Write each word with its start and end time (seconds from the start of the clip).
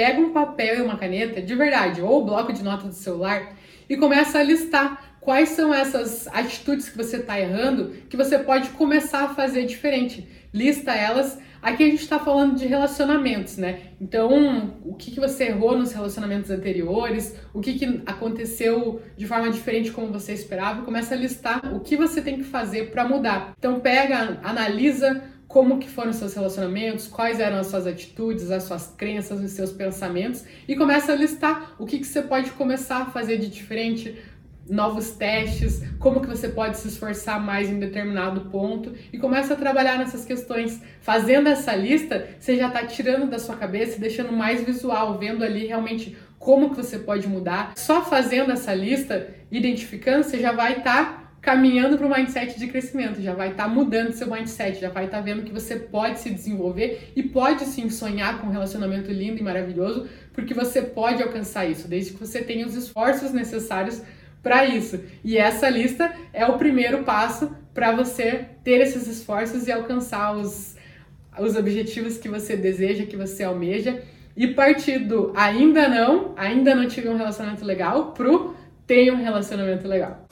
pega 0.00 0.18
um 0.18 0.32
papel 0.32 0.78
e 0.78 0.80
uma 0.80 0.96
caneta, 0.96 1.42
de 1.42 1.54
verdade, 1.54 2.00
ou 2.00 2.24
bloco 2.24 2.54
de 2.54 2.62
nota 2.64 2.88
do 2.88 2.94
celular, 2.94 3.54
e 3.86 3.98
começa 3.98 4.38
a 4.38 4.42
listar 4.42 5.18
quais 5.20 5.50
são 5.50 5.74
essas 5.74 6.26
atitudes 6.28 6.88
que 6.88 6.96
você 6.96 7.18
está 7.18 7.38
errando 7.38 7.92
que 8.08 8.16
você 8.16 8.38
pode 8.38 8.70
começar 8.70 9.24
a 9.24 9.34
fazer 9.34 9.66
diferente. 9.66 10.26
Lista 10.54 10.92
elas. 10.92 11.38
Aqui 11.60 11.82
a 11.82 11.86
gente 11.86 12.00
está 12.00 12.18
falando 12.18 12.56
de 12.56 12.66
relacionamentos, 12.66 13.58
né? 13.58 13.80
Então, 14.00 14.78
o 14.82 14.94
que, 14.94 15.10
que 15.10 15.20
você 15.20 15.48
errou 15.48 15.76
nos 15.76 15.92
relacionamentos 15.92 16.50
anteriores, 16.50 17.36
o 17.52 17.60
que, 17.60 17.74
que 17.74 18.00
aconteceu 18.06 19.02
de 19.18 19.26
forma 19.26 19.50
diferente 19.50 19.92
como 19.92 20.10
você 20.10 20.32
esperava, 20.32 20.80
começa 20.80 21.14
a 21.14 21.18
listar 21.18 21.74
o 21.74 21.80
que 21.80 21.94
você 21.94 22.22
tem 22.22 22.38
que 22.38 22.44
fazer 22.44 22.90
para 22.90 23.06
mudar. 23.06 23.52
Então, 23.58 23.78
pega, 23.80 24.40
analisa 24.42 25.22
como 25.50 25.80
que 25.80 25.88
foram 25.88 26.10
os 26.10 26.16
seus 26.16 26.32
relacionamentos, 26.32 27.08
quais 27.08 27.40
eram 27.40 27.58
as 27.58 27.66
suas 27.66 27.84
atitudes, 27.84 28.52
as 28.52 28.62
suas 28.62 28.86
crenças, 28.96 29.40
os 29.40 29.50
seus 29.50 29.72
pensamentos 29.72 30.44
e 30.68 30.76
começa 30.76 31.10
a 31.10 31.16
listar 31.16 31.74
o 31.76 31.84
que, 31.84 31.98
que 31.98 32.06
você 32.06 32.22
pode 32.22 32.52
começar 32.52 32.98
a 32.98 33.06
fazer 33.06 33.36
de 33.36 33.48
diferente, 33.48 34.16
novos 34.68 35.10
testes, 35.10 35.82
como 35.98 36.20
que 36.20 36.28
você 36.28 36.48
pode 36.48 36.76
se 36.78 36.86
esforçar 36.86 37.44
mais 37.44 37.68
em 37.68 37.80
determinado 37.80 38.42
ponto 38.42 38.94
e 39.12 39.18
começa 39.18 39.54
a 39.54 39.56
trabalhar 39.56 39.98
nessas 39.98 40.24
questões. 40.24 40.80
Fazendo 41.00 41.48
essa 41.48 41.74
lista, 41.74 42.28
você 42.38 42.56
já 42.56 42.68
está 42.68 42.86
tirando 42.86 43.28
da 43.28 43.40
sua 43.40 43.56
cabeça 43.56 43.96
e 43.96 44.00
deixando 44.00 44.30
mais 44.32 44.62
visual, 44.62 45.18
vendo 45.18 45.42
ali 45.42 45.66
realmente 45.66 46.16
como 46.38 46.70
que 46.70 46.76
você 46.76 46.96
pode 46.96 47.26
mudar. 47.26 47.72
Só 47.74 48.04
fazendo 48.04 48.52
essa 48.52 48.72
lista, 48.72 49.34
identificando, 49.50 50.22
você 50.22 50.38
já 50.38 50.52
vai 50.52 50.78
estar 50.78 51.04
tá 51.04 51.19
caminhando 51.40 51.96
para 51.96 52.06
o 52.06 52.10
mindset 52.10 52.58
de 52.58 52.66
crescimento, 52.66 53.20
já 53.22 53.34
vai 53.34 53.50
estar 53.50 53.64
tá 53.64 53.68
mudando 53.68 54.12
seu 54.12 54.30
mindset, 54.30 54.78
já 54.78 54.90
vai 54.90 55.06
estar 55.06 55.18
tá 55.18 55.22
vendo 55.22 55.42
que 55.42 55.52
você 55.52 55.76
pode 55.76 56.20
se 56.20 56.30
desenvolver 56.30 57.12
e 57.16 57.22
pode 57.22 57.64
sim 57.64 57.88
sonhar 57.88 58.40
com 58.40 58.48
um 58.48 58.50
relacionamento 58.50 59.10
lindo 59.10 59.38
e 59.38 59.42
maravilhoso, 59.42 60.08
porque 60.32 60.52
você 60.52 60.82
pode 60.82 61.22
alcançar 61.22 61.64
isso, 61.66 61.88
desde 61.88 62.12
que 62.12 62.20
você 62.20 62.42
tenha 62.42 62.66
os 62.66 62.74
esforços 62.74 63.32
necessários 63.32 64.02
para 64.42 64.66
isso. 64.66 65.00
E 65.24 65.38
essa 65.38 65.68
lista 65.68 66.12
é 66.32 66.44
o 66.46 66.58
primeiro 66.58 67.04
passo 67.04 67.50
para 67.72 67.92
você 67.92 68.46
ter 68.62 68.80
esses 68.80 69.06
esforços 69.06 69.66
e 69.66 69.72
alcançar 69.72 70.36
os, 70.36 70.76
os 71.38 71.56
objetivos 71.56 72.18
que 72.18 72.28
você 72.28 72.56
deseja, 72.56 73.06
que 73.06 73.16
você 73.16 73.44
almeja. 73.44 74.02
E 74.36 74.48
partir 74.48 74.98
do 74.98 75.32
ainda 75.34 75.88
não, 75.88 76.34
ainda 76.36 76.74
não 76.74 76.86
tive 76.86 77.08
um 77.08 77.16
relacionamento 77.16 77.64
legal, 77.64 78.12
pro 78.12 78.54
ter 78.86 79.12
um 79.12 79.22
relacionamento 79.22 79.86
legal. 79.86 80.26